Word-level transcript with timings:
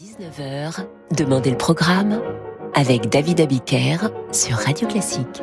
19h, 0.00 0.86
Demandez 1.14 1.50
le 1.50 1.58
programme 1.58 2.22
avec 2.74 3.10
David 3.10 3.38
Abiker 3.38 3.98
sur 4.32 4.56
Radio 4.56 4.88
Classique. 4.88 5.42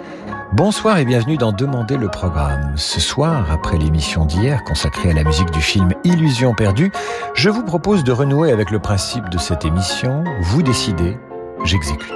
Bonsoir 0.52 0.98
et 0.98 1.06
bienvenue 1.06 1.38
dans 1.38 1.52
Demandez 1.52 1.96
le 1.96 2.08
programme. 2.08 2.74
Ce 2.75 3.00
soir, 3.00 3.51
après 3.51 3.78
l'émission 3.78 4.25
d'hier 4.25 4.64
consacrée 4.64 5.12
à 5.12 5.14
la 5.14 5.24
musique 5.24 5.51
du 5.51 5.62
film 5.62 5.90
Illusion 6.04 6.56
perdue, 6.56 6.92
je 7.35 7.51
vous 7.51 7.64
propose 7.64 8.04
de 8.04 8.12
renouer 8.12 8.52
avec 8.52 8.71
le 8.71 8.80
principe 8.80 9.30
de 9.30 9.38
cette 9.38 9.64
émission. 9.64 10.23
Vous 10.41 10.63
décidez, 10.63 11.19
j'exécute. 11.63 12.11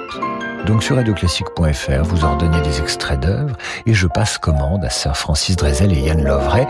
Donc 0.66 0.82
sur 0.82 0.96
radioclassique.fr, 0.96 2.04
vous 2.04 2.26
ordonnez 2.26 2.62
des 2.62 2.82
extraits 2.82 3.20
d'œuvres 3.20 3.56
et 3.86 3.94
je 3.94 4.08
passe 4.08 4.40
commande 4.40 4.84
à 4.84 4.90
Sir 4.90 5.16
Francis 5.16 5.56
Drezel 5.56 5.94
et 5.94 6.02
Yann 6.02 6.24
Lovray. 6.24 6.66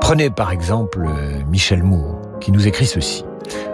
Prenez 0.00 0.30
par 0.30 0.52
exemple 0.52 1.04
euh, 1.04 1.42
Michel 1.48 1.82
Moore 1.82 2.38
qui 2.40 2.52
nous 2.52 2.68
écrit 2.68 2.86
ceci. 2.86 3.24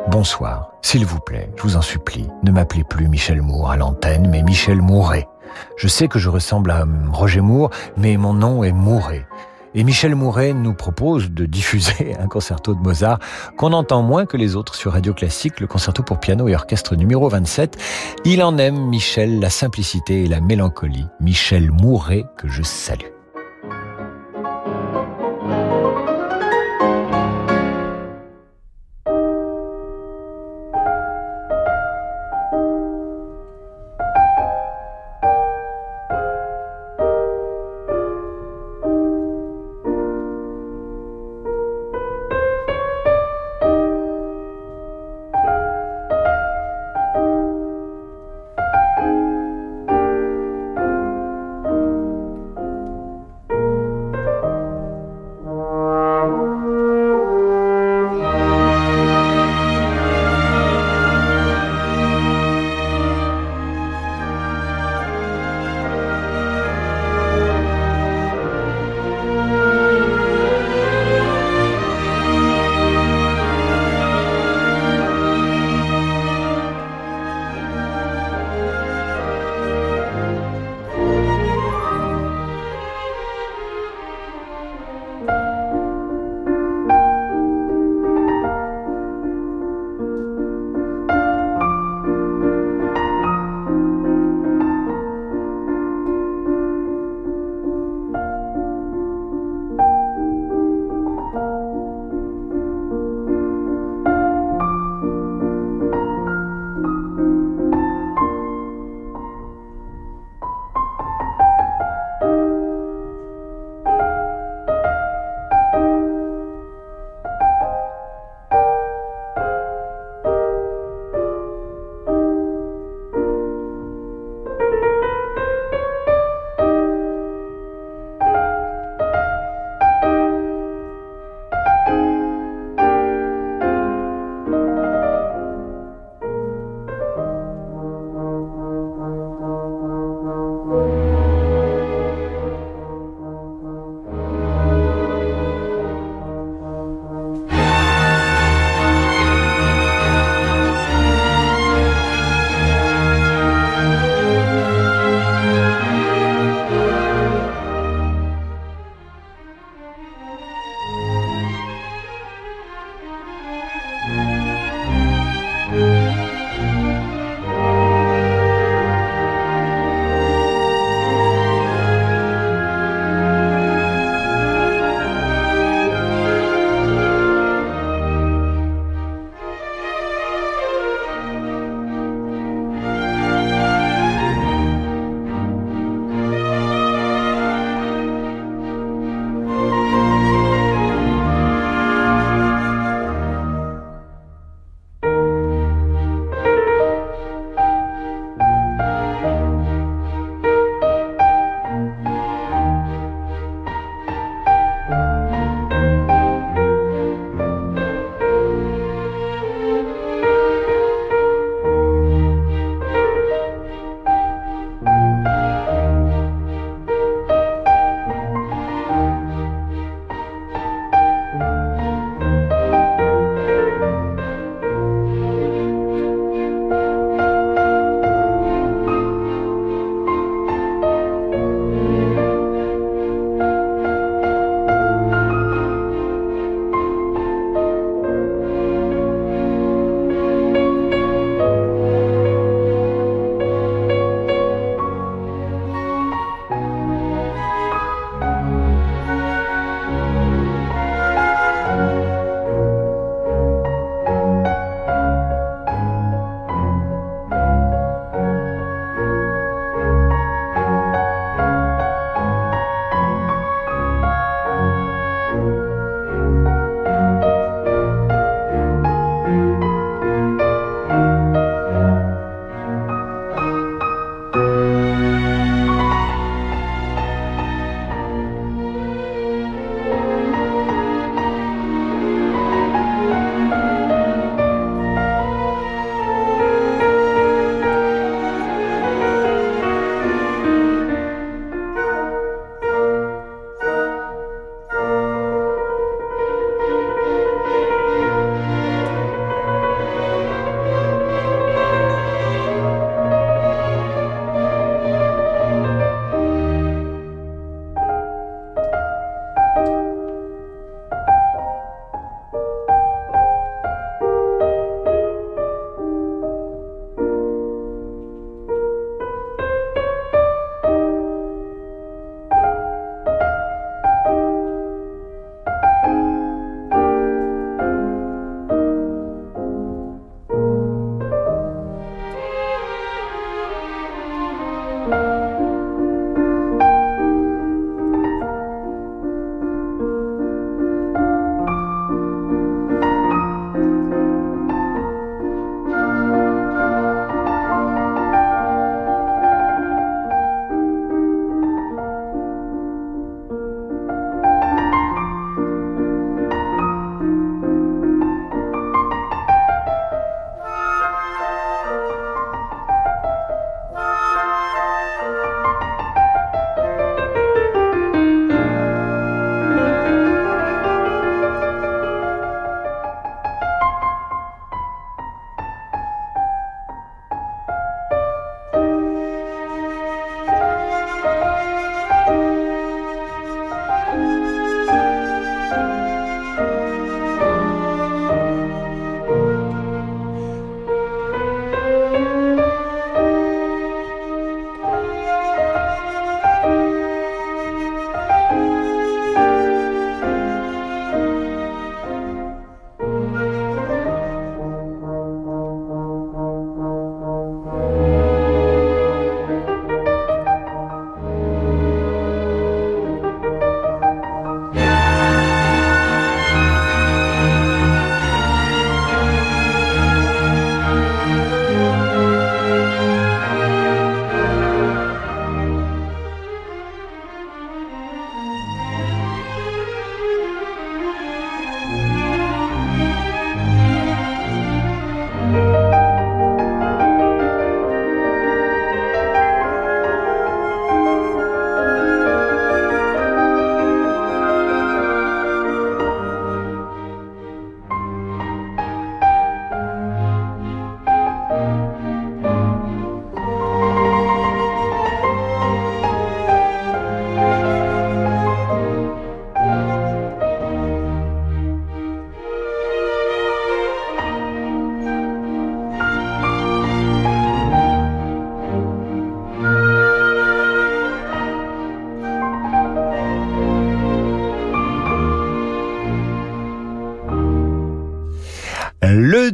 Bonsoir, 0.09 0.73
s'il 0.83 1.07
vous 1.07 1.21
plaît, 1.21 1.51
je 1.57 1.63
vous 1.63 1.77
en 1.77 1.83
supplie, 1.83 2.29
ne 2.43 2.51
m'appelez 2.51 2.85
plus 2.85 3.09
Michel 3.09 3.41
Moore 3.41 3.71
à 3.71 3.77
l'antenne, 3.77 4.29
mais 4.31 4.43
Michel 4.43 4.83
Mouret. 4.83 5.29
Je 5.77 5.89
sais 5.89 6.09
que 6.09 6.19
je 6.19 6.29
ressemble 6.29 6.71
à 6.71 6.85
Roger 7.13 7.41
Moore, 7.41 7.71
mais 7.97 8.17
mon 8.17 8.35
nom 8.35 8.65
est 8.65 8.73
Mouret. 8.73 9.27
Et 9.75 9.85
Michel 9.85 10.15
Mouret 10.15 10.53
nous 10.53 10.75
propose 10.75 11.31
de 11.31 11.47
diffuser 11.47 12.15
un 12.21 12.27
concerto 12.27 12.75
de 12.75 12.81
Mozart 12.81 13.19
qu'on 13.57 13.73
entend 13.73 14.03
moins 14.03 14.27
que 14.27 14.37
les 14.37 14.55
autres 14.55 14.75
sur 14.75 14.93
Radio 14.93 15.15
Classique, 15.15 15.61
le 15.61 15.67
concerto 15.67 16.03
pour 16.03 16.21
piano 16.21 16.49
et 16.49 16.55
orchestre 16.55 16.95
numéro 16.95 17.29
27. 17.29 17.79
Il 18.25 18.43
en 18.43 18.59
aime, 18.59 18.89
Michel, 18.89 19.41
la 19.41 19.51
simplicité 19.51 20.25
et 20.25 20.29
la 20.29 20.41
mélancolie. 20.41 21.07
Michel 21.21 21.71
Mouret, 21.71 22.25
que 22.37 22.49
je 22.49 22.63
salue. 22.63 23.22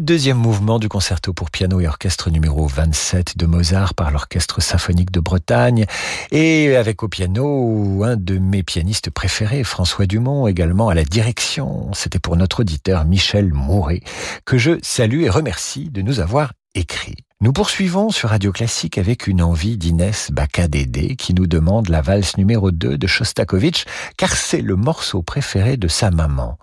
Deuxième 0.08 0.38
mouvement 0.38 0.78
du 0.78 0.88
concerto 0.88 1.34
pour 1.34 1.50
piano 1.50 1.80
et 1.80 1.86
orchestre 1.86 2.30
numéro 2.30 2.66
27 2.66 3.36
de 3.36 3.44
Mozart 3.44 3.92
par 3.92 4.10
l'Orchestre 4.10 4.62
symphonique 4.62 5.10
de 5.10 5.20
Bretagne 5.20 5.84
et 6.30 6.76
avec 6.76 7.02
au 7.02 7.08
piano 7.08 8.02
un 8.02 8.16
de 8.16 8.38
mes 8.38 8.62
pianistes 8.62 9.10
préférés, 9.10 9.64
François 9.64 10.06
Dumont, 10.06 10.46
également 10.46 10.88
à 10.88 10.94
la 10.94 11.04
direction. 11.04 11.92
C'était 11.92 12.18
pour 12.18 12.38
notre 12.38 12.60
auditeur 12.60 13.04
Michel 13.04 13.52
Mouret 13.52 14.00
que 14.46 14.56
je 14.56 14.78
salue 14.80 15.24
et 15.24 15.28
remercie 15.28 15.90
de 15.90 16.00
nous 16.00 16.20
avoir 16.20 16.54
écrit. 16.74 17.16
Nous 17.42 17.52
poursuivons 17.52 18.08
sur 18.08 18.30
Radio 18.30 18.50
Classique 18.50 18.96
avec 18.96 19.26
une 19.26 19.42
envie 19.42 19.76
d'Inès 19.76 20.30
Bacadédé 20.30 21.16
qui 21.16 21.34
nous 21.34 21.46
demande 21.46 21.90
la 21.90 22.00
valse 22.00 22.38
numéro 22.38 22.70
2 22.70 22.96
de 22.96 23.06
Shostakovich 23.06 23.84
car 24.16 24.34
c'est 24.34 24.62
le 24.62 24.74
morceau 24.74 25.20
préféré 25.20 25.76
de 25.76 25.86
sa 25.86 26.10
maman. 26.10 26.56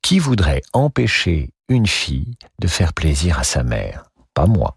Qui 0.00 0.20
voudrait 0.20 0.62
empêcher 0.74 1.53
une 1.68 1.86
fille 1.86 2.36
de 2.60 2.68
faire 2.68 2.92
plaisir 2.92 3.38
à 3.38 3.44
sa 3.44 3.62
mère 3.62 4.04
Pas 4.34 4.46
moi. 4.46 4.76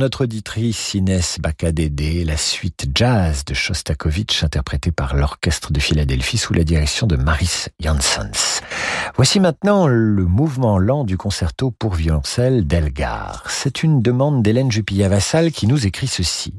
Notre 0.00 0.24
auditrice 0.24 0.94
Inès 0.94 1.38
Bakadédé, 1.40 2.24
la 2.24 2.38
suite 2.38 2.86
jazz 2.94 3.44
de 3.44 3.52
Shostakovich 3.52 4.42
interprétée 4.42 4.92
par 4.92 5.14
l'Orchestre 5.14 5.74
de 5.74 5.78
Philadelphie 5.78 6.38
sous 6.38 6.54
la 6.54 6.64
direction 6.64 7.06
de 7.06 7.16
Maris 7.16 7.66
Janssens. 7.80 8.62
Voici 9.16 9.40
maintenant 9.40 9.86
le 9.86 10.24
mouvement 10.24 10.78
lent 10.78 11.04
du 11.04 11.18
concerto 11.18 11.70
pour 11.70 11.96
violoncelle 11.96 12.66
d'Elgar. 12.66 13.44
C'est 13.50 13.82
une 13.82 14.00
demande 14.00 14.42
d'Hélène 14.42 14.72
Jupilla-Vassal 14.72 15.52
qui 15.52 15.66
nous 15.66 15.86
écrit 15.86 16.06
ceci. 16.06 16.54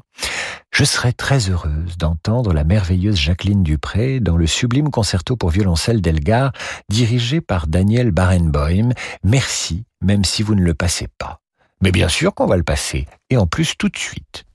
Je 0.70 0.84
serais 0.84 1.14
très 1.14 1.50
heureuse 1.50 1.98
d'entendre 1.98 2.54
la 2.54 2.64
merveilleuse 2.64 3.18
Jacqueline 3.18 3.64
Dupré 3.64 4.20
dans 4.20 4.38
le 4.38 4.46
sublime 4.46 4.92
concerto 4.92 5.36
pour 5.36 5.50
violoncelle 5.50 6.02
d'Elgar 6.02 6.52
dirigé 6.90 7.42
par 7.42 7.66
Daniel 7.66 8.12
Barenboim. 8.12 8.90
Merci, 9.24 9.84
même 10.00 10.26
si 10.26 10.44
vous 10.44 10.54
ne 10.54 10.62
le 10.62 10.76
passez 10.76 11.08
pas. 11.18 11.41
Mais 11.82 11.92
bien 11.92 12.08
sûr 12.08 12.34
qu'on 12.34 12.46
va 12.46 12.58
le 12.58 12.64
passer, 12.64 13.08
et 13.30 13.38
en 13.38 13.48
plus 13.48 13.76
tout 13.78 13.90
de 13.90 13.98
suite. 13.98 14.46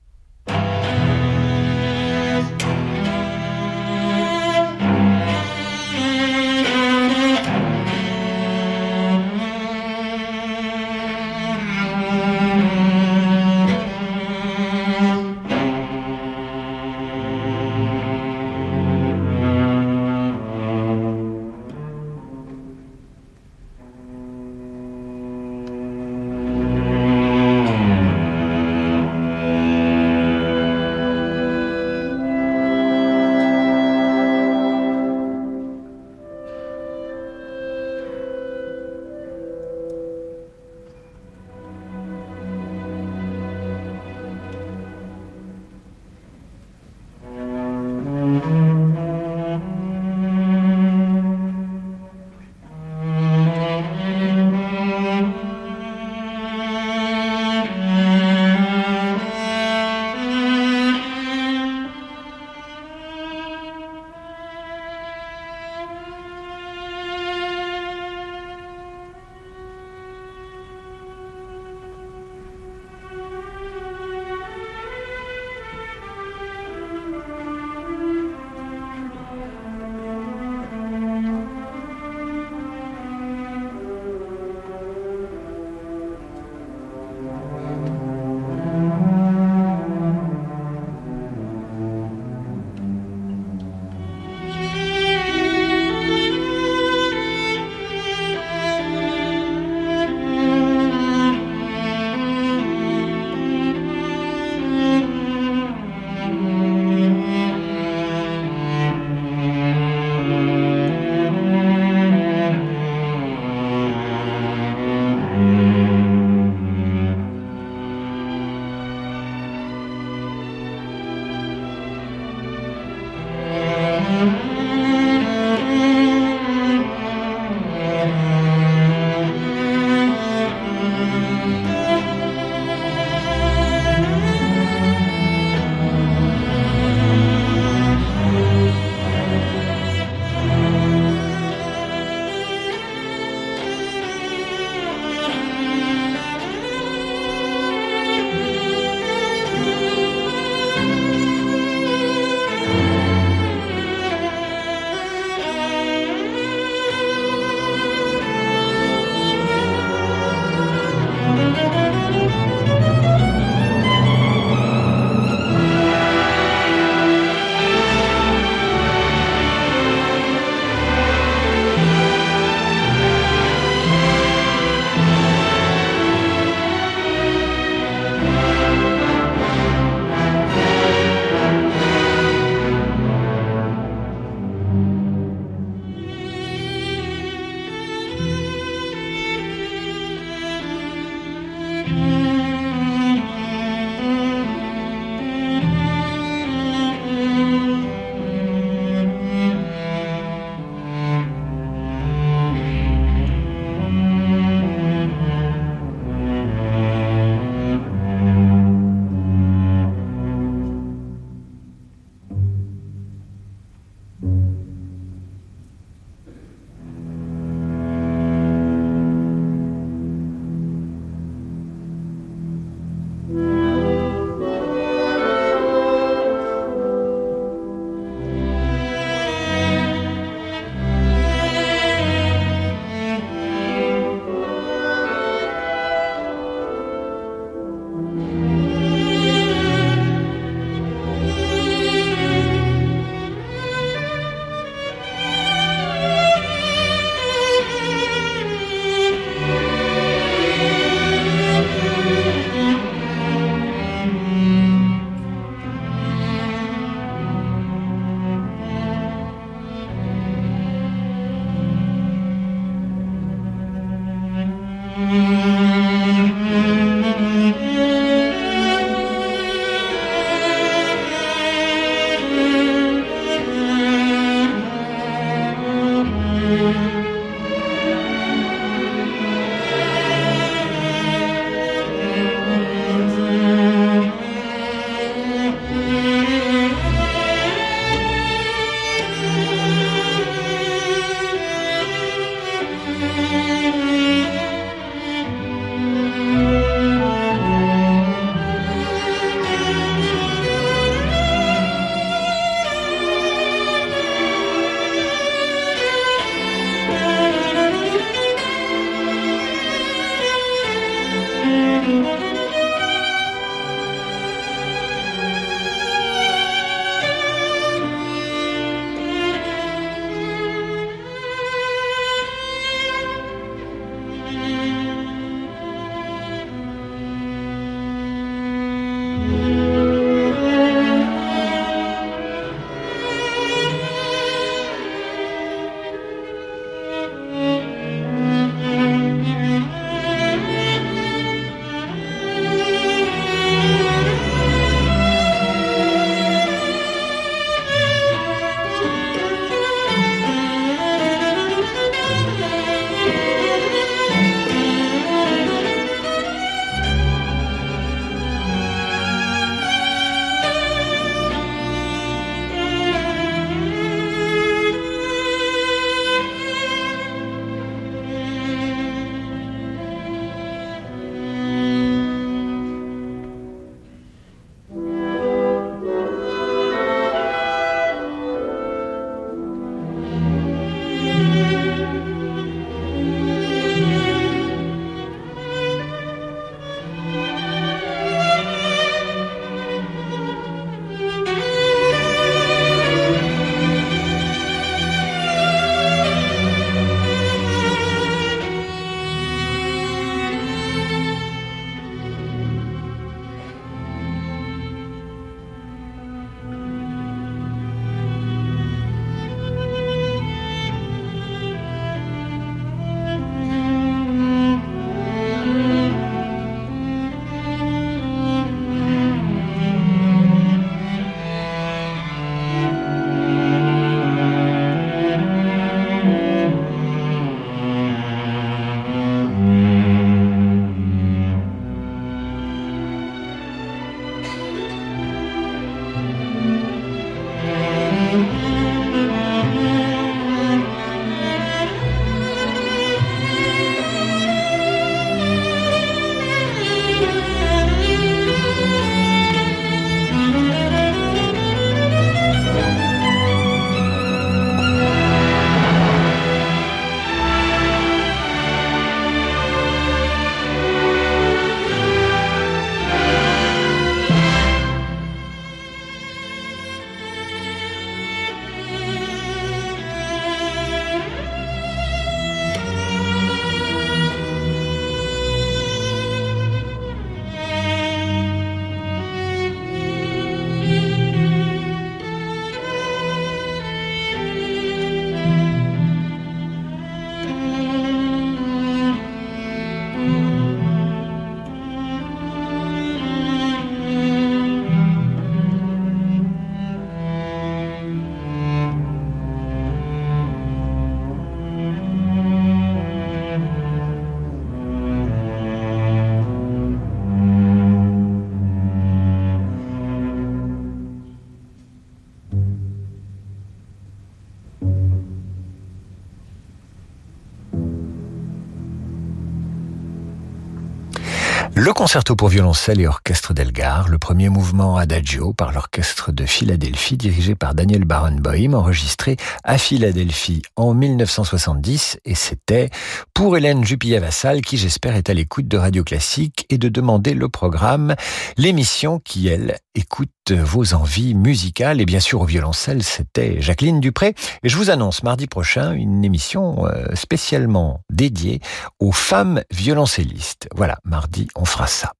Concerto 521.86 522.16
pour 522.16 522.30
violoncelle 522.30 522.80
et 522.80 522.88
orchestre 522.88 523.32
d'Elgar, 523.32 523.88
le 523.88 523.96
premier 523.98 524.28
mouvement 524.28 524.76
Adagio 524.76 525.32
par 525.32 525.52
l'orchestre 525.52 526.10
de 526.10 526.26
Philadelphie 526.26 526.96
dirigé 526.96 527.36
par 527.36 527.54
Daniel 527.54 527.84
Barenboim, 527.84 528.54
enregistré 528.54 529.16
à 529.44 529.56
Philadelphie 529.56 530.42
en 530.56 530.74
1970 530.74 532.00
et 532.04 532.16
c'était 532.16 532.70
pour 533.14 533.36
Hélène 533.36 533.64
Jupilla-Vassal 533.64 534.40
qui 534.40 534.56
j'espère 534.56 534.96
est 534.96 535.10
à 535.10 535.14
l'écoute 535.14 535.46
de 535.46 535.58
Radio 535.58 535.84
Classique 535.84 536.44
et 536.50 536.58
de 536.58 536.68
demander 536.68 537.14
le 537.14 537.28
programme, 537.28 537.94
l'émission 538.36 538.98
qui 538.98 539.28
elle 539.28 539.56
écoute 539.76 540.10
vos 540.34 540.74
envies 540.74 541.14
musicales 541.14 541.80
et 541.80 541.86
bien 541.86 542.00
sûr 542.00 542.20
au 542.20 542.24
violoncelle 542.24 542.82
c'était 542.82 543.40
Jacqueline 543.40 543.80
Dupré 543.80 544.14
et 544.42 544.48
je 544.48 544.56
vous 544.56 544.70
annonce 544.70 545.02
mardi 545.02 545.26
prochain 545.26 545.72
une 545.72 546.04
émission 546.04 546.66
euh, 546.66 546.94
spécialement 546.94 547.80
dédiée 547.90 548.40
aux 548.80 548.92
femmes 548.92 549.42
violoncellistes. 549.50 550.48
Voilà, 550.54 550.78
mardi 550.84 551.28
on 551.36 551.44
fera 551.44 551.66
ça. 551.66 551.92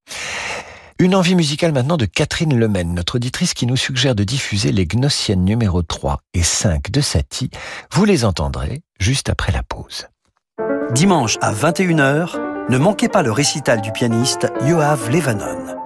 Une 0.99 1.15
envie 1.15 1.35
musicale 1.35 1.73
maintenant 1.73 1.99
de 1.99 2.07
Catherine 2.07 2.59
Lemaine, 2.59 2.95
notre 2.95 3.17
auditrice 3.17 3.53
qui 3.53 3.67
nous 3.67 3.77
suggère 3.77 4.15
de 4.15 4.25
diffuser 4.25 4.73
les 4.73 4.87
Gnossiennes 4.87 5.45
numéro 5.45 5.83
3 5.83 6.21
et 6.33 6.43
5 6.43 6.91
de 6.91 7.03
Satie. 7.03 7.51
Vous 7.93 8.07
les 8.07 8.25
entendrez 8.25 8.81
juste 8.99 9.29
après 9.29 9.53
la 9.53 9.63
pause. 9.63 10.07
Dimanche 10.93 11.37
à 11.43 11.53
21h, 11.53 12.39
ne 12.71 12.79
manquez 12.79 13.09
pas 13.09 13.23
le 13.23 13.31
récital 13.31 13.83
du 13.83 13.93
pianiste 13.93 14.51
Yoav 14.65 15.11
Levanon. 15.11 15.86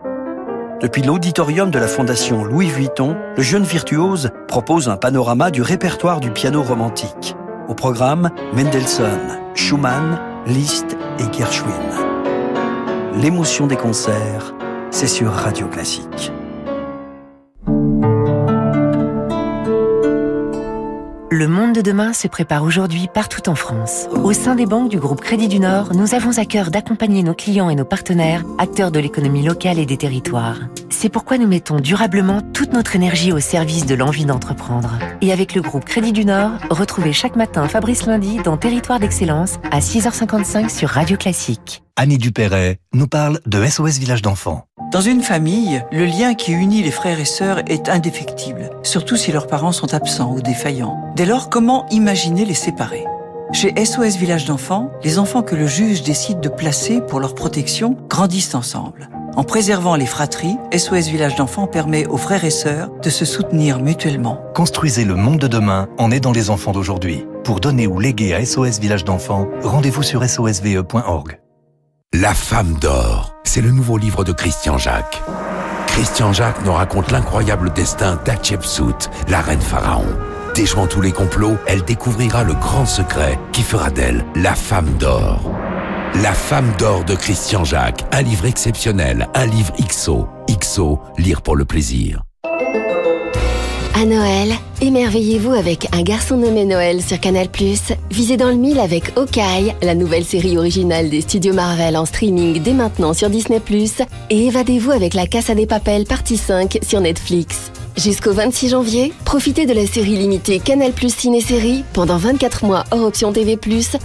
Depuis 0.81 1.03
l'auditorium 1.03 1.71
de 1.71 1.79
la 1.79 1.89
Fondation 1.89 2.45
Louis 2.45 2.69
Vuitton, 2.69 3.17
le 3.37 3.43
jeune 3.43 3.65
virtuose 3.65 4.31
propose 4.49 4.89
un 4.89 4.97
panorama 4.97 5.51
du 5.51 5.63
répertoire 5.63 6.21
du 6.21 6.31
piano 6.31 6.63
romantique. 6.63 7.37
Au 7.69 7.75
programme, 7.75 8.31
Mendelssohn, 8.55 9.39
Schumann, 9.55 10.19
Liszt 10.47 10.97
et 11.19 11.37
Gershwin 11.37 12.11
l'émotion 13.17 13.67
des 13.67 13.77
concerts, 13.77 14.55
c'est 14.91 15.07
sur 15.07 15.31
Radio 15.33 15.67
Classique. 15.69 16.33
Le 21.41 21.49
monde 21.49 21.75
de 21.75 21.81
demain 21.81 22.13
se 22.13 22.29
prépare 22.29 22.65
aujourd'hui 22.65 23.09
partout 23.09 23.49
en 23.49 23.55
France. 23.55 24.09
Au 24.13 24.35
sein 24.35 24.55
des 24.55 24.67
banques 24.67 24.91
du 24.91 24.99
groupe 24.99 25.23
Crédit 25.23 25.49
du 25.49 25.59
Nord, 25.59 25.95
nous 25.95 26.15
avons 26.15 26.37
à 26.37 26.45
cœur 26.45 26.71
d'accompagner 26.71 27.23
nos 27.23 27.33
clients 27.33 27.71
et 27.71 27.75
nos 27.75 27.87
partenaires, 27.87 28.45
acteurs 28.59 28.91
de 28.91 29.01
l'économie 29.01 29.43
locale 29.43 29.79
et 29.79 29.87
des 29.87 29.97
territoires. 29.97 30.59
C'est 30.91 31.09
pourquoi 31.09 31.39
nous 31.39 31.49
mettons 31.49 31.81
durablement 31.81 32.43
toute 32.53 32.75
notre 32.75 32.95
énergie 32.95 33.33
au 33.33 33.41
service 33.41 33.87
de 33.87 33.95
l'envie 33.95 34.27
d'entreprendre. 34.27 34.99
Et 35.23 35.33
avec 35.33 35.55
le 35.55 35.63
groupe 35.63 35.87
Crédit 35.87 36.13
du 36.13 36.27
Nord, 36.27 36.51
retrouvez 36.69 37.15
chaque 37.15 37.37
matin 37.37 37.67
Fabrice 37.69 38.05
Lundi 38.05 38.37
dans 38.45 38.59
Territoire 38.59 39.01
d'Excellence 39.01 39.61
à 39.71 39.79
6h55 39.79 40.69
sur 40.69 40.91
Radio 40.91 41.17
Classique. 41.17 41.83
Annie 41.97 42.19
Dupéret 42.19 42.79
nous 42.93 43.07
parle 43.07 43.41
de 43.47 43.65
SOS 43.65 43.99
Village 43.99 44.23
d'enfants. 44.23 44.65
Dans 44.93 45.01
une 45.01 45.23
famille, 45.23 45.83
le 45.93 46.05
lien 46.05 46.35
qui 46.35 46.53
unit 46.53 46.83
les 46.83 46.91
frères 46.91 47.21
et 47.21 47.25
sœurs 47.25 47.63
est 47.67 47.89
indéfectible, 47.89 48.71
surtout 48.83 49.17
si 49.17 49.33
leurs 49.33 49.47
parents 49.47 49.73
sont 49.73 49.95
absents 49.95 50.33
ou 50.33 50.41
défaillants. 50.41 50.99
Dès 51.15 51.27
lors, 51.27 51.49
comment 51.49 51.87
imaginer 51.91 52.45
les 52.45 52.55
séparer? 52.55 53.05
Chez 53.53 53.75
SOS 53.85 54.17
Village 54.17 54.45
d'enfants, 54.45 54.91
les 55.03 55.19
enfants 55.19 55.43
que 55.43 55.57
le 55.57 55.67
juge 55.67 56.03
décide 56.03 56.41
de 56.41 56.49
placer 56.49 57.01
pour 57.01 57.21
leur 57.21 57.35
protection 57.35 57.97
grandissent 58.09 58.55
ensemble. 58.55 59.09
En 59.37 59.45
préservant 59.45 59.97
les 59.97 60.07
fratries, 60.07 60.57
SOS 60.77 61.09
Village 61.09 61.37
d'enfants 61.37 61.67
permet 61.67 62.07
aux 62.07 62.17
frères 62.17 62.45
et 62.45 62.51
sœurs 62.51 62.91
de 63.03 63.11
se 63.11 63.25
soutenir 63.25 63.81
mutuellement. 63.81 64.41
Construisez 64.55 65.05
le 65.05 65.15
monde 65.15 65.39
de 65.39 65.49
demain 65.49 65.89
en 65.99 66.11
aidant 66.11 66.33
les 66.33 66.51
enfants 66.51 66.73
d'aujourd'hui. 66.73 67.25
Pour 67.45 67.61
donner 67.61 67.87
ou 67.87 67.99
léguer 68.01 68.35
à 68.35 68.45
SOS 68.45 68.79
Village 68.81 69.05
d'enfants, 69.05 69.49
rendez-vous 69.63 70.03
sur 70.03 70.29
sosve.org. 70.29 71.40
La 72.21 72.35
femme 72.35 72.75
d'or, 72.75 73.37
c'est 73.45 73.63
le 73.63 73.71
nouveau 73.71 73.97
livre 73.97 74.25
de 74.25 74.33
Christian 74.33 74.77
Jacques. 74.77 75.23
Christian 75.87 76.35
Jacques 76.35 76.63
nous 76.67 76.73
raconte 76.73 77.13
l'incroyable 77.13 77.73
destin 77.73 78.21
d'Hatshepsut, 78.27 79.09
la 79.29 79.41
reine 79.41 79.61
pharaon. 79.61 80.05
Déjouant 80.55 80.87
tous 80.87 81.01
les 81.01 81.13
complots, 81.13 81.57
elle 81.67 81.83
découvrira 81.83 82.45
le 82.45 82.53
grand 82.53 82.85
secret 82.85 83.39
qui 83.53 83.63
fera 83.63 83.89
d'elle 83.89 84.23
la 84.35 84.55
femme 84.55 84.93
d'or. 84.99 85.51
La 86.17 86.35
femme 86.35 86.71
d'or 86.79 87.05
de 87.05 87.15
Christian 87.15 87.65
Jacques, 87.65 88.05
un 88.13 88.21
livre 88.21 88.45
exceptionnel, 88.45 89.29
un 89.35 89.47
livre 89.47 89.73
XO. 89.81 90.29
XO, 90.49 91.01
lire 91.17 91.41
pour 91.41 91.57
le 91.57 91.65
plaisir. 91.65 92.25
À 93.95 94.07
Noël, 94.07 94.53
émerveillez-vous 94.81 95.53
avec 95.53 95.89
Un 95.93 96.03
garçon 96.03 96.37
nommé 96.37 96.65
Noël 96.65 97.03
sur 97.03 97.21
Canal+. 97.21 97.49
Visez 98.11 98.37
dans 98.37 98.49
le 98.49 98.55
mille 98.55 98.79
avec 98.79 99.13
Okai, 99.17 99.75
la 99.83 99.95
nouvelle 99.95 100.25
série 100.25 100.57
originale 100.57 101.11
des 101.11 101.21
studios 101.21 101.53
Marvel 101.53 101.97
en 101.97 102.07
streaming 102.07 102.63
dès 102.63 102.73
maintenant 102.73 103.13
sur 103.13 103.29
Disney+. 103.29 103.61
Et 104.31 104.47
évadez-vous 104.47 104.93
avec 104.93 105.15
La 105.15 105.27
Casa 105.27 105.55
des 105.55 105.67
Papels 105.67 106.05
partie 106.05 106.37
5 106.37 106.79
sur 106.83 107.01
Netflix. 107.01 107.73
Jusqu'au 107.97 108.33
26 108.33 108.71
janvier, 108.71 109.13
profitez 109.25 109.67
de 109.67 109.75
la 109.75 109.87
série 109.87 110.17
limitée 110.17 110.61
Canal 110.61 110.93
Plus 110.93 111.15
Ciné-Série 111.15 111.85
pendant 111.93 112.17
24 112.17 112.65
mois 112.65 112.85
hors 112.93 113.03
option 113.03 113.33
TV+, 113.33 113.59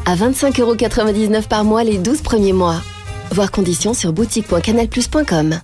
à 0.06 0.16
25,99€ 0.16 1.48
par 1.48 1.64
mois 1.64 1.84
les 1.84 2.00
12 2.00 2.22
premiers 2.22 2.54
mois. 2.54 2.82
Voir 3.32 3.52
conditions 3.52 3.94
sur 3.94 4.12
boutique.canalplus.com. 4.12 5.60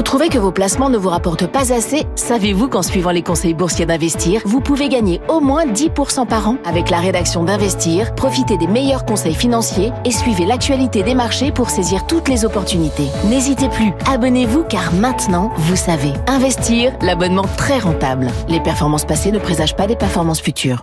Vous 0.00 0.04
trouvez 0.04 0.30
que 0.30 0.38
vos 0.38 0.50
placements 0.50 0.88
ne 0.88 0.96
vous 0.96 1.10
rapportent 1.10 1.46
pas 1.46 1.74
assez 1.74 2.06
Savez-vous 2.14 2.68
qu'en 2.68 2.80
suivant 2.80 3.10
les 3.10 3.20
conseils 3.20 3.52
boursiers 3.52 3.84
d'Investir, 3.84 4.40
vous 4.46 4.62
pouvez 4.62 4.88
gagner 4.88 5.20
au 5.28 5.40
moins 5.40 5.66
10% 5.66 6.26
par 6.26 6.48
an 6.48 6.56
Avec 6.64 6.88
la 6.88 7.00
rédaction 7.00 7.44
d'Investir, 7.44 8.14
profitez 8.14 8.56
des 8.56 8.66
meilleurs 8.66 9.04
conseils 9.04 9.34
financiers 9.34 9.92
et 10.06 10.10
suivez 10.10 10.46
l'actualité 10.46 11.02
des 11.02 11.14
marchés 11.14 11.52
pour 11.52 11.68
saisir 11.68 12.06
toutes 12.06 12.28
les 12.28 12.46
opportunités. 12.46 13.08
N'hésitez 13.26 13.68
plus, 13.68 13.92
abonnez-vous 14.10 14.64
car 14.64 14.94
maintenant, 14.94 15.52
vous 15.58 15.76
savez. 15.76 16.14
Investir, 16.28 16.94
l'abonnement 17.02 17.44
très 17.58 17.78
rentable. 17.78 18.28
Les 18.48 18.60
performances 18.60 19.04
passées 19.04 19.32
ne 19.32 19.38
présagent 19.38 19.76
pas 19.76 19.86
des 19.86 19.96
performances 19.96 20.40
futures. 20.40 20.82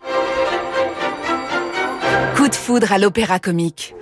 Coup 2.36 2.48
de 2.48 2.56
foudre 2.56 2.94
à 2.94 3.00
l'opéra 3.00 3.40
comique. 3.40 3.96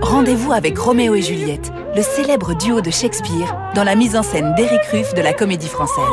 Rendez-vous 0.00 0.52
avec 0.52 0.78
Roméo 0.78 1.16
et 1.16 1.22
Juliette, 1.22 1.72
le 1.94 2.02
célèbre 2.02 2.54
duo 2.54 2.80
de 2.80 2.90
Shakespeare, 2.90 3.56
dans 3.74 3.84
la 3.84 3.94
mise 3.94 4.16
en 4.16 4.22
scène 4.22 4.54
d'Éric 4.54 4.82
Ruff 4.92 5.14
de 5.14 5.22
la 5.22 5.32
Comédie 5.32 5.68
Française. 5.68 6.04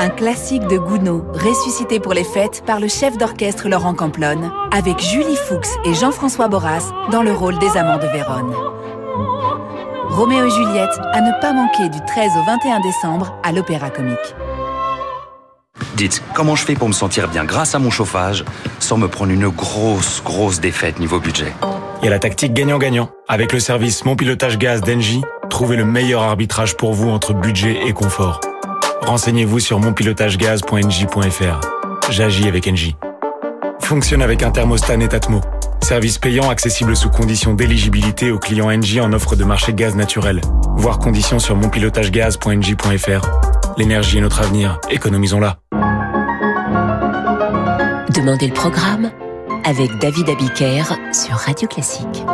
Un 0.00 0.08
classique 0.08 0.66
de 0.66 0.76
Gounod, 0.76 1.24
ressuscité 1.36 2.00
pour 2.00 2.14
les 2.14 2.24
fêtes 2.24 2.62
par 2.66 2.80
le 2.80 2.88
chef 2.88 3.16
d'orchestre 3.16 3.68
Laurent 3.68 3.94
Camplone, 3.94 4.50
avec 4.72 4.98
Julie 5.00 5.36
Fuchs 5.36 5.70
et 5.84 5.94
Jean-François 5.94 6.48
Borras 6.48 6.92
dans 7.10 7.22
le 7.22 7.32
rôle 7.32 7.58
des 7.58 7.76
amants 7.76 7.98
de 7.98 8.06
Vérone. 8.08 8.54
Roméo 10.08 10.46
et 10.46 10.50
Juliette, 10.50 11.00
à 11.12 11.20
ne 11.20 11.40
pas 11.40 11.52
manquer 11.52 11.88
du 11.88 11.98
13 12.06 12.30
au 12.38 12.44
21 12.44 12.80
décembre 12.80 13.34
à 13.42 13.52
l'Opéra 13.52 13.90
Comique. 13.90 14.34
Dites, 15.96 16.22
comment 16.34 16.56
je 16.56 16.64
fais 16.64 16.74
pour 16.74 16.88
me 16.88 16.92
sentir 16.92 17.28
bien 17.28 17.44
grâce 17.44 17.74
à 17.74 17.78
mon 17.78 17.90
chauffage 17.90 18.44
sans 18.80 18.96
me 18.96 19.08
prendre 19.08 19.32
une 19.32 19.48
grosse, 19.48 20.22
grosse 20.24 20.60
défaite 20.60 20.98
niveau 20.98 21.20
budget? 21.20 21.52
Y 22.04 22.06
a 22.06 22.10
la 22.10 22.18
tactique 22.18 22.52
gagnant-gagnant. 22.52 23.08
Avec 23.28 23.54
le 23.54 23.58
service 23.58 24.04
Mon 24.04 24.14
Pilotage 24.14 24.58
Gaz 24.58 24.82
d'Engie, 24.82 25.22
trouvez 25.48 25.74
le 25.74 25.86
meilleur 25.86 26.20
arbitrage 26.20 26.76
pour 26.76 26.92
vous 26.92 27.08
entre 27.08 27.32
budget 27.32 27.78
et 27.86 27.94
confort. 27.94 28.42
Renseignez-vous 29.00 29.58
sur 29.58 29.80
monpilotagegaz.engie.fr. 29.80 31.60
J'agis 32.10 32.46
avec 32.46 32.68
Engie. 32.68 32.94
Fonctionne 33.80 34.20
avec 34.20 34.42
un 34.42 34.50
thermostat 34.50 34.98
Netatmo. 34.98 35.40
Service 35.82 36.18
payant 36.18 36.50
accessible 36.50 36.94
sous 36.94 37.08
conditions 37.08 37.54
d'éligibilité 37.54 38.30
aux 38.30 38.38
clients 38.38 38.70
Engie 38.70 39.00
en 39.00 39.14
offre 39.14 39.34
de 39.34 39.44
marché 39.44 39.72
gaz 39.72 39.96
naturel. 39.96 40.42
Voir 40.76 40.98
conditions 40.98 41.38
sur 41.38 41.56
monpilotagegaz.engie.fr. 41.56 43.78
L'énergie 43.78 44.18
est 44.18 44.20
notre 44.20 44.42
avenir, 44.42 44.78
économisons-la. 44.90 45.56
Demandez 48.10 48.48
le 48.48 48.52
programme 48.52 49.10
avec 49.64 49.96
David 49.98 50.28
Abiker 50.28 50.84
sur 51.12 51.36
Radio 51.36 51.66
Classique. 51.66 52.24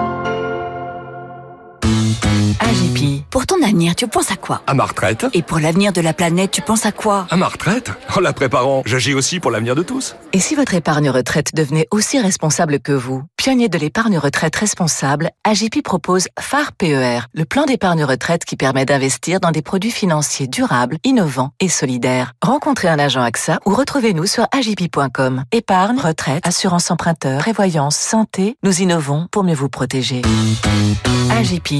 AGP, 1.83 3.25
pour 3.31 3.47
ton 3.47 3.63
avenir, 3.63 3.95
tu 3.95 4.07
penses 4.07 4.31
à 4.31 4.37
quoi? 4.37 4.63
À 4.67 4.75
ma 4.75 4.85
retraite. 4.85 5.27
Et 5.33 5.43
pour 5.43 5.59
l'avenir 5.59 5.93
de 5.93 6.01
la 6.01 6.13
planète, 6.13 6.51
tu 6.51 6.63
penses 6.63 6.87
à 6.87 6.93
quoi? 6.93 7.27
À 7.31 7.37
ma 7.37 7.49
retraite? 7.49 7.91
En 8.17 8.21
la 8.21 8.33
préparant, 8.33 8.83
j'agis 8.85 9.15
aussi 9.15 9.41
pour 9.41 9.51
l'avenir 9.51 9.75
de 9.75 9.83
tous. 9.83 10.17
Et 10.33 10.41
si 10.41 10.55
votre 10.55 10.75
épargne 10.75 11.11
retraite 11.11 11.55
devenait 11.55 11.87
aussi 11.91 12.19
responsable 12.19 12.81
que 12.81 12.93
vous? 12.93 13.23
Pionnier 13.37 13.69
de 13.69 13.79
l'épargne 13.79 14.19
retraite 14.19 14.55
responsable, 14.57 15.31
AGP 15.45 15.83
propose 15.83 16.29
phare 16.39 16.73
PER, 16.73 17.21
le 17.35 17.45
plan 17.45 17.65
d'épargne 17.65 18.05
retraite 18.05 18.45
qui 18.45 18.57
permet 18.57 18.85
d'investir 18.85 19.41
dans 19.41 19.51
des 19.51 19.63
produits 19.63 19.91
financiers 19.91 20.47
durables, 20.47 20.99
innovants 21.05 21.51
et 21.61 21.69
solidaires. 21.69 22.33
Rencontrez 22.43 22.89
un 22.89 22.99
agent 22.99 23.23
AXA 23.23 23.59
ou 23.67 23.75
retrouvez-nous 23.75 24.27
sur 24.27 24.47
agip.com. 24.53 25.45
Épargne, 25.53 25.99
retraite, 25.99 26.47
assurance 26.47 26.91
emprunteur, 26.91 27.41
prévoyance, 27.41 27.97
santé, 27.97 28.57
nous 28.63 28.83
innovons 28.83 29.27
pour 29.31 29.45
mieux 29.45 29.55
vous 29.55 29.69
protéger. 29.69 30.23
AGP. 31.31 31.80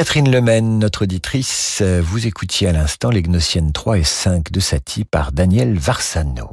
Catherine 0.00 0.30
Lemaine, 0.30 0.78
notre 0.78 1.02
auditrice, 1.02 1.82
vous 1.82 2.26
écoutiez 2.26 2.68
à 2.68 2.72
l'instant 2.72 3.10
les 3.10 3.20
Gnossiennes 3.20 3.70
3 3.70 3.98
et 3.98 4.02
5 4.02 4.50
de 4.50 4.58
Satie 4.58 5.04
par 5.04 5.30
Daniel 5.30 5.78
Varsano. 5.78 6.52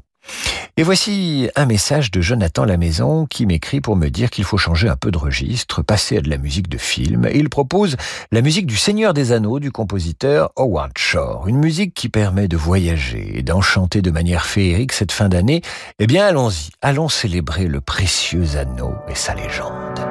Et 0.75 0.83
voici 0.83 1.49
un 1.55 1.65
message 1.65 2.11
de 2.11 2.19
Jonathan 2.19 2.65
Lamaison 2.65 3.25
qui 3.25 3.45
m'écrit 3.45 3.79
pour 3.79 3.95
me 3.95 4.09
dire 4.09 4.31
qu'il 4.31 4.43
faut 4.43 4.57
changer 4.57 4.89
un 4.89 4.97
peu 4.97 5.11
de 5.11 5.17
registre, 5.17 5.81
passer 5.81 6.17
à 6.17 6.21
de 6.21 6.29
la 6.29 6.37
musique 6.37 6.67
de 6.67 6.77
film. 6.77 7.29
Il 7.33 7.47
propose 7.47 7.95
la 8.33 8.41
musique 8.41 8.67
du 8.67 8.75
Seigneur 8.75 9.13
des 9.13 9.31
Anneaux 9.31 9.61
du 9.61 9.71
compositeur 9.71 10.51
Howard 10.57 10.97
Shore. 10.97 11.47
Une 11.47 11.59
musique 11.59 11.93
qui 11.93 12.09
permet 12.09 12.49
de 12.49 12.57
voyager 12.57 13.31
et 13.33 13.43
d'enchanter 13.43 14.01
de 14.01 14.11
manière 14.11 14.45
féerique 14.45 14.91
cette 14.91 15.13
fin 15.13 15.29
d'année. 15.29 15.61
Eh 15.99 16.07
bien, 16.07 16.27
allons-y. 16.27 16.71
Allons 16.81 17.07
célébrer 17.07 17.67
le 17.67 17.79
précieux 17.79 18.57
anneau 18.57 18.93
et 19.07 19.15
sa 19.15 19.35
légende. 19.35 20.06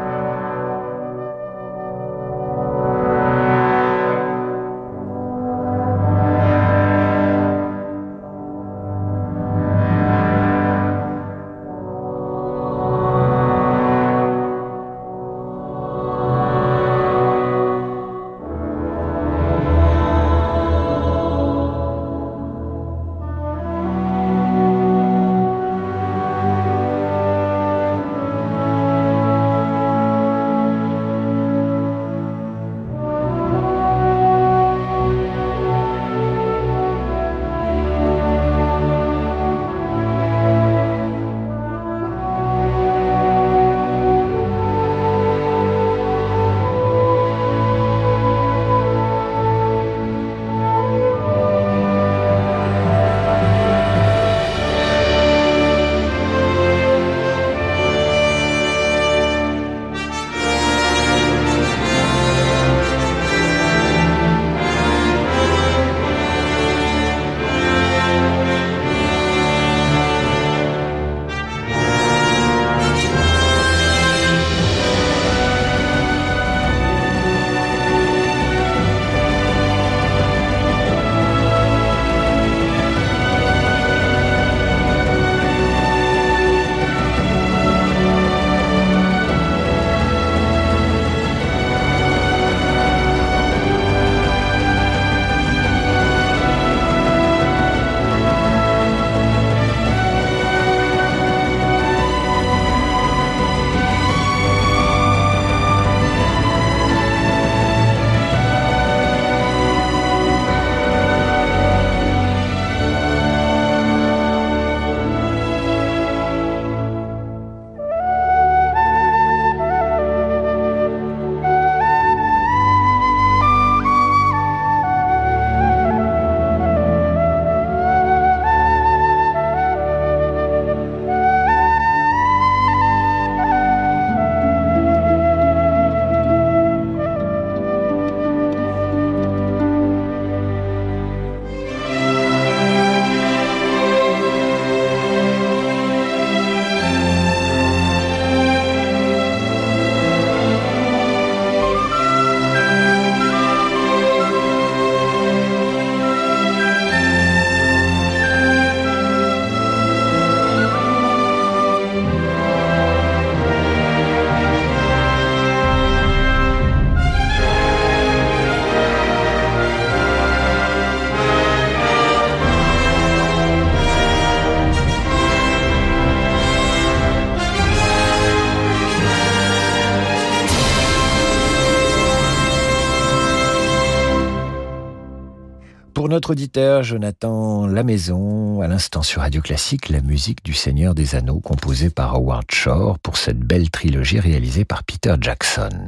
Notre 186.26 186.32
auditeur 186.32 186.82
Jonathan 186.82 187.68
Lamaison, 187.68 188.55
à 188.62 188.68
l'instant 188.68 189.02
sur 189.02 189.22
Radio 189.22 189.42
Classique, 189.42 189.88
la 189.88 190.00
musique 190.00 190.44
du 190.44 190.54
Seigneur 190.54 190.94
des 190.94 191.14
Anneaux 191.14 191.40
composée 191.40 191.90
par 191.90 192.14
Howard 192.14 192.44
Shore 192.50 192.98
pour 192.98 193.16
cette 193.16 193.38
belle 193.38 193.70
trilogie 193.70 194.20
réalisée 194.20 194.64
par 194.64 194.84
Peter 194.84 195.14
Jackson. 195.20 195.86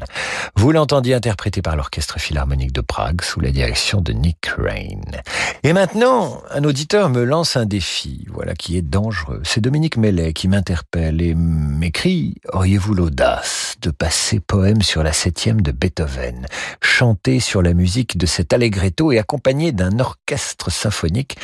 Vous 0.57 0.73
l'entendiez 0.73 1.15
interprété 1.15 1.63
par 1.63 1.77
l'Orchestre 1.77 2.19
Philharmonique 2.19 2.73
de 2.73 2.81
Prague 2.81 3.23
sous 3.23 3.41
la 3.41 3.51
direction 3.51 4.01
de 4.01 4.13
Nick 4.13 4.47
Rain. 4.57 5.01
Et 5.63 5.73
maintenant, 5.73 6.43
un 6.51 6.65
auditeur 6.65 7.09
me 7.09 7.25
lance 7.25 7.57
un 7.57 7.67
défi, 7.67 8.27
voilà 8.33 8.55
qui 8.55 8.77
est 8.77 8.83
dangereux. 8.83 9.41
C'est 9.45 9.61
Dominique 9.61 9.97
Mellet 9.97 10.33
qui 10.33 10.49
m'interpelle 10.49 11.23
et 11.23 11.35
m'écrit 11.35 12.37
Auriez-vous 12.53 12.95
l'audace 12.95 13.77
de 13.81 13.91
passer 13.91 14.41
poème 14.41 14.83
sur 14.83 15.03
la 15.03 15.13
septième 15.13 15.63
de 15.63 15.73
Beethoven, 15.73 16.47
chanté 16.83 17.41
sur 17.41 17.63
la 17.63 17.73
musique 17.73 18.19
de 18.19 18.27
cet 18.27 18.53
allegretto 18.53 19.13
et 19.13 19.19
accompagné 19.19 19.73
d'un 19.73 20.01
orchestre 20.01 20.71
symphonique 20.71 21.37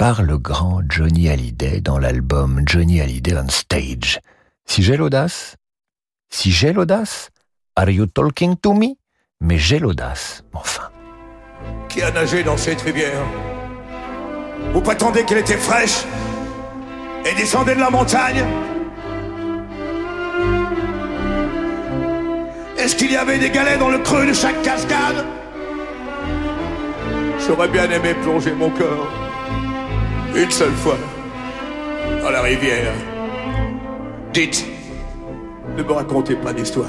par 0.00 0.22
le 0.22 0.38
grand 0.38 0.80
Johnny 0.88 1.28
Hallyday 1.28 1.82
dans 1.82 1.98
l'album 1.98 2.62
Johnny 2.64 3.02
Hallyday 3.02 3.36
on 3.36 3.50
Stage. 3.50 4.18
Si 4.64 4.82
j'ai 4.82 4.96
l'audace 4.96 5.56
Si 6.30 6.50
j'ai 6.50 6.72
l'audace 6.72 7.28
Are 7.76 7.90
you 7.90 8.06
talking 8.06 8.56
to 8.56 8.72
me? 8.72 8.96
Mais 9.42 9.58
j'ai 9.58 9.78
l'audace, 9.78 10.42
enfin. 10.54 10.88
Qui 11.90 12.00
a 12.00 12.10
nagé 12.12 12.42
dans 12.42 12.56
cette 12.56 12.80
rivière? 12.80 13.26
Vous 14.72 14.80
prétendez 14.80 15.26
qu'elle 15.26 15.36
était 15.36 15.58
fraîche 15.58 16.06
et 17.26 17.34
descendait 17.34 17.74
de 17.74 17.80
la 17.80 17.90
montagne? 17.90 18.42
Est-ce 22.78 22.96
qu'il 22.96 23.12
y 23.12 23.16
avait 23.16 23.38
des 23.38 23.50
galets 23.50 23.78
dans 23.78 23.90
le 23.90 23.98
creux 23.98 24.26
de 24.26 24.32
chaque 24.32 24.62
cascade? 24.62 25.26
J'aurais 27.46 27.68
bien 27.68 27.90
aimé 27.90 28.14
plonger 28.14 28.54
mon 28.54 28.70
corps 28.70 29.29
une 30.34 30.50
seule 30.50 30.72
fois 30.72 30.96
dans 32.22 32.30
la 32.30 32.42
rivière. 32.42 32.92
Dites, 34.32 34.64
ne 35.76 35.82
me 35.82 35.92
racontez 35.92 36.36
pas 36.36 36.52
d'histoire. 36.52 36.88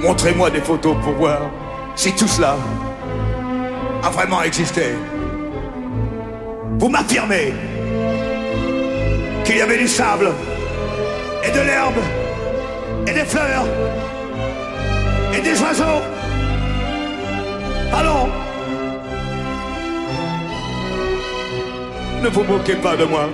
Montrez-moi 0.00 0.50
des 0.50 0.60
photos 0.60 0.96
pour 1.02 1.14
voir 1.14 1.40
si 1.96 2.12
tout 2.14 2.28
cela 2.28 2.56
a 4.02 4.10
vraiment 4.10 4.42
existé. 4.42 4.94
Vous 6.78 6.88
m'affirmez 6.88 7.52
qu'il 9.44 9.56
y 9.56 9.60
avait 9.60 9.78
du 9.78 9.88
sable 9.88 10.30
et 11.44 11.50
de 11.50 11.60
l'herbe 11.60 12.00
et 13.06 13.12
des 13.12 13.24
fleurs 13.24 13.66
et 15.34 15.40
des 15.40 15.60
oiseaux 15.60 16.02
Allons 17.92 18.28
Ne 22.22 22.28
vous 22.28 22.42
moquez 22.42 22.74
pas 22.74 22.96
de 22.96 23.04
moi. 23.04 23.28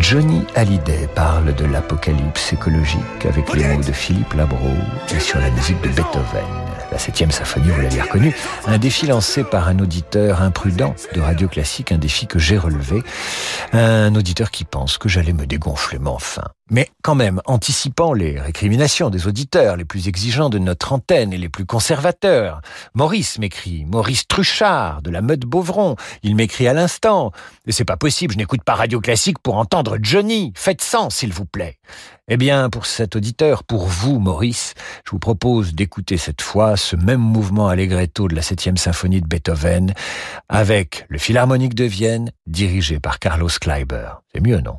Johnny 0.00 0.42
Hallyday 0.54 1.08
parle 1.14 1.54
de 1.54 1.64
l'apocalypse 1.64 2.52
écologique 2.52 3.00
avec 3.24 3.54
les 3.54 3.64
mots 3.64 3.82
de 3.82 3.92
Philippe 3.92 4.34
Labro 4.34 4.68
et 5.14 5.20
sur 5.20 5.38
la 5.38 5.50
musique 5.50 5.80
de 5.80 5.88
Beethoven. 5.88 6.44
La 6.92 6.98
septième 6.98 7.30
symphonie, 7.30 7.70
vous 7.70 7.80
l'avez 7.80 8.02
reconnu, 8.02 8.36
un 8.66 8.78
défi 8.78 9.06
lancé 9.06 9.44
par 9.44 9.68
un 9.68 9.78
auditeur 9.78 10.42
imprudent 10.42 10.94
de 11.14 11.20
Radio 11.20 11.48
Classique, 11.48 11.90
un 11.90 11.98
défi 11.98 12.26
que 12.26 12.38
j'ai 12.38 12.58
relevé, 12.58 13.02
un 13.72 14.14
auditeur 14.14 14.50
qui 14.50 14.64
pense 14.64 14.98
que 14.98 15.08
j'allais 15.08 15.32
me 15.32 15.46
dégonfler, 15.46 15.98
mais 15.98 16.10
enfin. 16.10 16.44
Mais 16.70 16.88
quand 17.02 17.14
même, 17.14 17.42
anticipant 17.44 18.14
les 18.14 18.40
récriminations 18.40 19.10
des 19.10 19.26
auditeurs 19.26 19.76
les 19.76 19.84
plus 19.84 20.08
exigeants 20.08 20.48
de 20.48 20.58
notre 20.58 20.94
antenne 20.94 21.34
et 21.34 21.36
les 21.36 21.50
plus 21.50 21.66
conservateurs, 21.66 22.62
Maurice 22.94 23.38
m'écrit, 23.38 23.84
Maurice 23.84 24.26
Truchard 24.26 25.02
de 25.02 25.10
la 25.10 25.20
Meute 25.20 25.44
Beauvron, 25.44 25.96
il 26.22 26.34
m'écrit 26.34 26.66
à 26.66 26.72
l'instant, 26.72 27.32
et 27.66 27.72
c'est 27.72 27.84
pas 27.84 27.98
possible, 27.98 28.32
je 28.32 28.38
n'écoute 28.38 28.64
pas 28.64 28.76
Radio 28.76 29.02
Classique 29.02 29.38
pour 29.40 29.58
entendre 29.58 29.98
Johnny, 30.00 30.54
faites 30.56 30.80
sens 30.80 31.16
s'il 31.16 31.34
vous 31.34 31.44
plaît. 31.44 31.76
Eh 32.28 32.38
bien, 32.38 32.70
pour 32.70 32.86
cet 32.86 33.14
auditeur, 33.14 33.62
pour 33.64 33.86
vous, 33.86 34.18
Maurice, 34.18 34.72
je 35.04 35.10
vous 35.10 35.18
propose 35.18 35.74
d'écouter 35.74 36.16
cette 36.16 36.40
fois 36.40 36.78
ce 36.78 36.96
même 36.96 37.20
mouvement 37.20 37.68
allegretto 37.68 38.26
de 38.26 38.34
la 38.34 38.40
septième 38.40 38.78
symphonie 38.78 39.20
de 39.20 39.26
Beethoven 39.26 39.92
avec 40.48 41.04
le 41.10 41.18
Philharmonique 41.18 41.74
de 41.74 41.84
Vienne 41.84 42.32
dirigé 42.46 43.00
par 43.00 43.18
Carlos 43.18 43.50
Kleiber. 43.60 44.12
C'est 44.32 44.40
mieux, 44.40 44.62
non? 44.62 44.78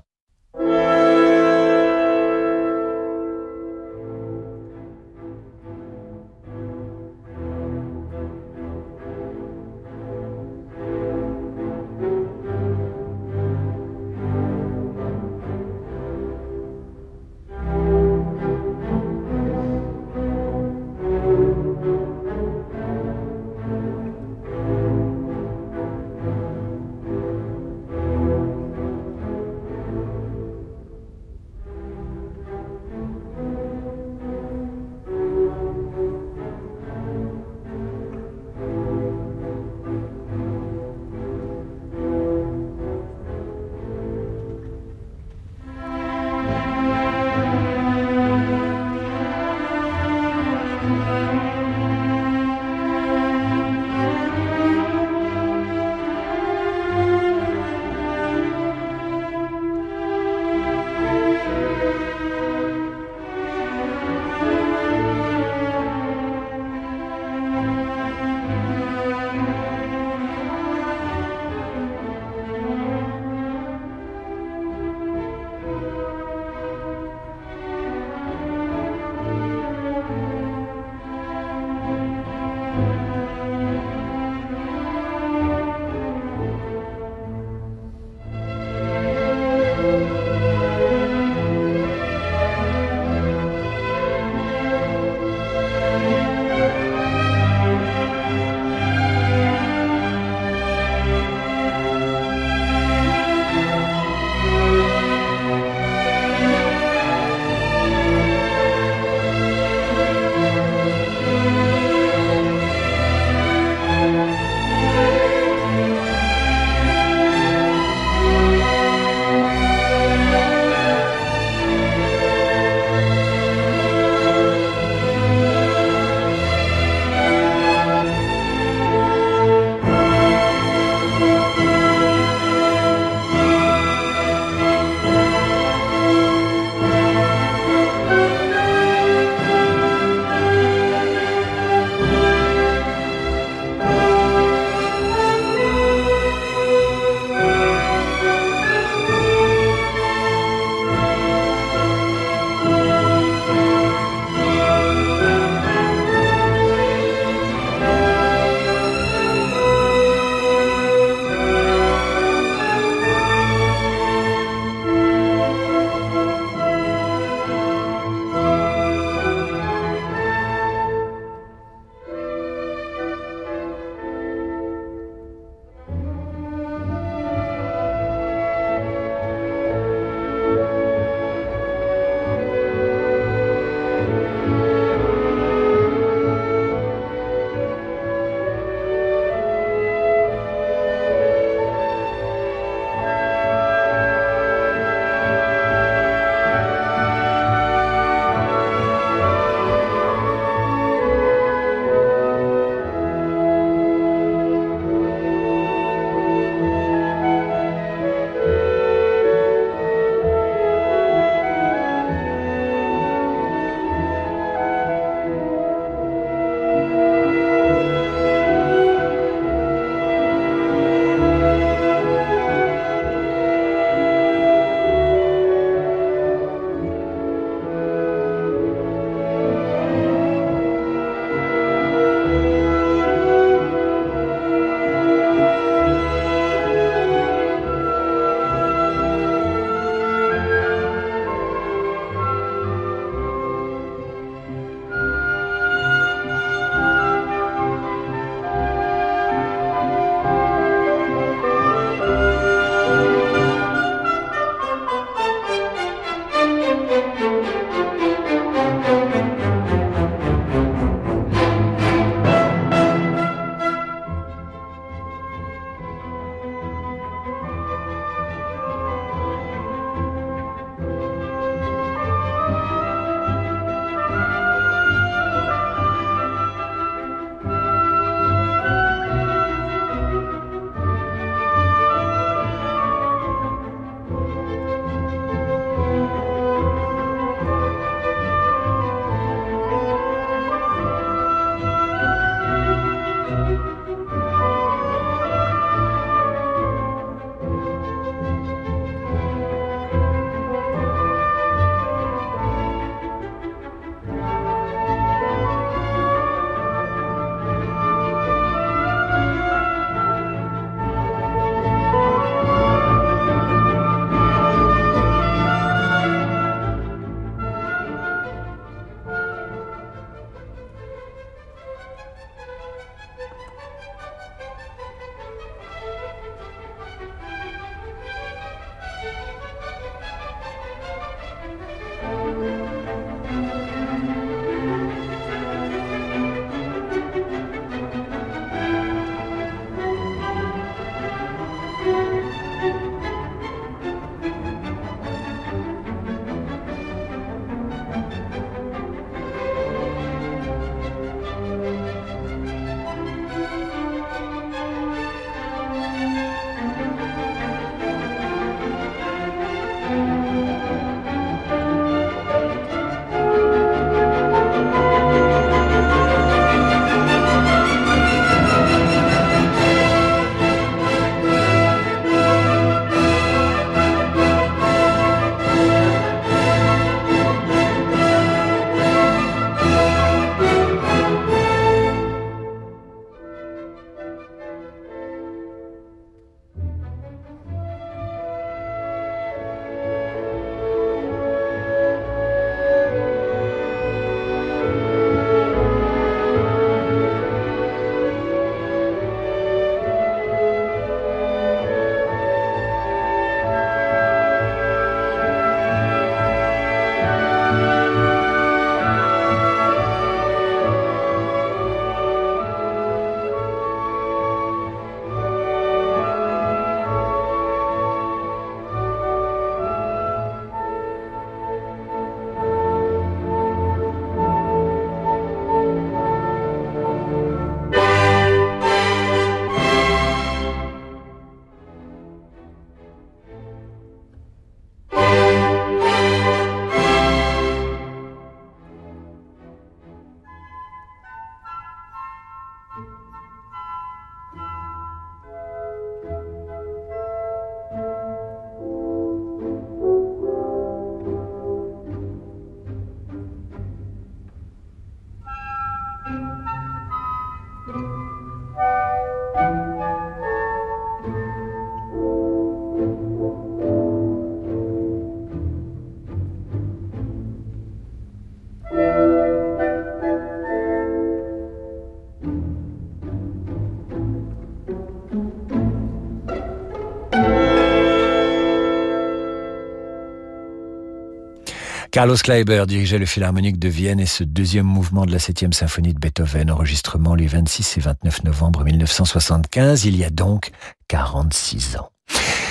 Carlos 481.95 482.17
Kleiber 482.17 482.65
dirigeait 482.67 482.97
le 482.97 483.05
Philharmonique 483.05 483.57
de 483.57 483.69
Vienne 483.69 484.01
et 484.01 484.05
ce 484.05 484.25
deuxième 484.25 484.65
mouvement 484.65 485.05
de 485.05 485.13
la 485.13 485.17
septième 485.17 485.53
symphonie 485.53 485.93
de 485.93 485.97
Beethoven, 485.97 486.51
enregistrement 486.51 487.15
les 487.15 487.25
26 487.25 487.77
et 487.77 487.79
29 487.79 488.25
novembre 488.25 488.65
1975, 488.65 489.85
il 489.85 489.95
y 489.95 490.03
a 490.03 490.09
donc 490.09 490.51
46 490.89 491.77
ans. 491.77 491.91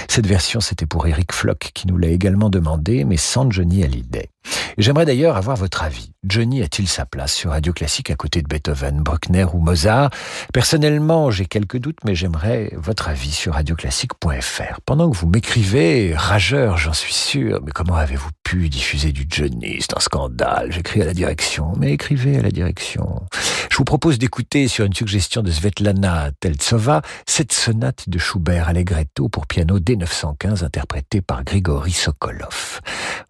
Cette 0.08 0.26
version, 0.26 0.60
c'était 0.60 0.86
pour 0.86 1.06
Eric 1.06 1.30
Flock 1.34 1.72
qui 1.74 1.86
nous 1.88 1.98
l'a 1.98 2.08
également 2.08 2.48
demandé, 2.48 3.04
mais 3.04 3.18
sans 3.18 3.50
Johnny 3.50 3.84
Hallyday. 3.84 4.30
J'aimerais 4.76 5.06
d'ailleurs 5.06 5.36
avoir 5.36 5.56
votre 5.56 5.82
avis. 5.82 6.10
Johnny 6.24 6.62
a-t-il 6.62 6.88
sa 6.88 7.04
place 7.04 7.34
sur 7.34 7.50
Radio 7.50 7.72
Classique 7.72 8.10
à 8.10 8.14
côté 8.14 8.42
de 8.42 8.48
Beethoven, 8.48 9.02
Bruckner 9.02 9.46
ou 9.52 9.58
Mozart? 9.58 10.10
Personnellement, 10.52 11.30
j'ai 11.30 11.46
quelques 11.46 11.76
doutes, 11.76 11.98
mais 12.04 12.14
j'aimerais 12.14 12.72
votre 12.76 13.08
avis 13.08 13.30
sur 13.30 13.54
radioclassique.fr. 13.54 14.80
Pendant 14.86 15.10
que 15.10 15.16
vous 15.16 15.28
m'écrivez, 15.28 16.14
rageur, 16.16 16.78
j'en 16.78 16.94
suis 16.94 17.12
sûr, 17.12 17.60
mais 17.64 17.72
comment 17.72 17.96
avez-vous 17.96 18.30
pu 18.42 18.68
diffuser 18.68 19.12
du 19.12 19.26
Johnny? 19.28 19.76
C'est 19.80 19.96
un 19.96 20.00
scandale. 20.00 20.72
J'écris 20.72 21.02
à 21.02 21.04
la 21.04 21.14
direction, 21.14 21.72
mais 21.78 21.92
écrivez 21.92 22.38
à 22.38 22.42
la 22.42 22.50
direction. 22.50 23.22
Je 23.70 23.76
vous 23.76 23.84
propose 23.84 24.18
d'écouter, 24.18 24.66
sur 24.68 24.84
une 24.86 24.94
suggestion 24.94 25.42
de 25.42 25.50
Svetlana 25.50 26.30
Teltsova, 26.40 27.02
cette 27.26 27.52
sonate 27.52 28.08
de 28.08 28.18
Schubert 28.18 28.68
Allegretto 28.68 29.28
pour 29.28 29.46
piano 29.46 29.78
D915 29.78 30.64
interprétée 30.64 31.20
par 31.20 31.44
Grigory 31.44 31.92
Sokolov. 31.92 32.80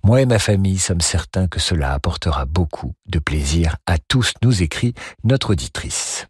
Moi 0.03 0.21
et 0.21 0.27
ma 0.27 0.39
famille 0.39 0.79
sommes 0.79 1.01
certains 1.01 1.34
que 1.51 1.61
cela 1.61 1.93
apportera 1.93 2.45
beaucoup 2.45 2.95
de 3.07 3.19
plaisir 3.19 3.77
à 3.87 3.99
tous, 3.99 4.33
nous 4.43 4.63
écrit 4.63 4.95
notre 5.25 5.51
auditrice. 5.51 6.27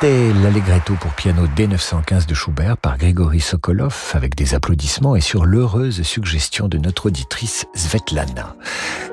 C'était 0.00 0.32
l'Allegretto 0.42 0.94
pour 0.94 1.12
piano 1.12 1.42
D915 1.46 2.26
de 2.26 2.32
Schubert 2.32 2.78
par 2.78 2.96
Grigory 2.96 3.38
Sokolov 3.38 4.12
avec 4.14 4.34
des 4.34 4.54
applaudissements 4.54 5.14
et 5.14 5.20
sur 5.20 5.44
l'heureuse 5.44 6.00
suggestion 6.04 6.68
de 6.68 6.78
notre 6.78 7.06
auditrice 7.06 7.66
Svetlana. 7.74 8.56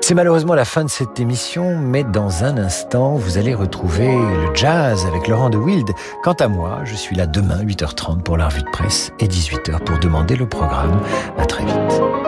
C'est 0.00 0.14
malheureusement 0.14 0.54
la 0.54 0.64
fin 0.64 0.84
de 0.84 0.88
cette 0.88 1.20
émission, 1.20 1.78
mais 1.78 2.04
dans 2.04 2.42
un 2.44 2.56
instant, 2.56 3.16
vous 3.16 3.36
allez 3.36 3.54
retrouver 3.54 4.06
le 4.06 4.54
jazz 4.54 5.04
avec 5.04 5.28
Laurent 5.28 5.50
de 5.50 5.58
Wild. 5.58 5.90
Quant 6.22 6.32
à 6.32 6.48
moi, 6.48 6.80
je 6.84 6.94
suis 6.94 7.16
là 7.16 7.26
demain 7.26 7.62
8h30 7.62 8.22
pour 8.22 8.38
la 8.38 8.48
revue 8.48 8.62
de 8.62 8.70
presse 8.70 9.12
et 9.18 9.26
18h 9.26 9.84
pour 9.84 9.98
demander 9.98 10.36
le 10.36 10.48
programme. 10.48 11.02
À 11.36 11.44
très 11.44 11.66
vite. 11.66 12.27